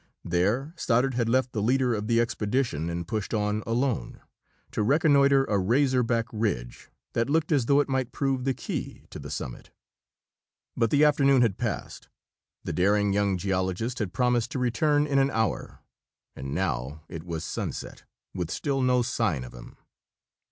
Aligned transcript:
There 0.25 0.73
Stoddard 0.77 1.13
had 1.13 1.29
left 1.29 1.51
the 1.51 1.61
leader 1.61 1.93
of 1.93 2.07
the 2.07 2.19
expedition 2.19 2.89
and 2.89 3.07
pushed 3.07 3.35
on 3.35 3.61
alone, 3.67 4.19
to 4.71 4.81
reconnoiter 4.81 5.45
a 5.45 5.59
razor 5.59 6.01
back 6.01 6.25
ridge 6.33 6.89
that 7.13 7.29
looked 7.29 7.51
as 7.51 7.67
though 7.67 7.79
it 7.81 7.87
might 7.87 8.11
prove 8.11 8.43
the 8.43 8.55
key 8.55 9.05
to 9.11 9.19
the 9.19 9.29
summit. 9.29 9.69
But 10.75 10.89
the 10.89 11.05
afternoon 11.05 11.43
had 11.43 11.59
passed; 11.59 12.09
the 12.63 12.73
daring 12.73 13.13
young 13.13 13.37
geologist 13.37 13.99
had 13.99 14.11
promised 14.11 14.49
to 14.53 14.57
return 14.57 15.05
in 15.05 15.19
an 15.19 15.29
hour; 15.29 15.81
and 16.35 16.51
now 16.51 17.03
it 17.07 17.23
was 17.23 17.43
sunset, 17.45 18.03
with 18.33 18.49
still 18.49 18.81
no 18.81 19.03
sign 19.03 19.43
of 19.43 19.53
him. 19.53 19.77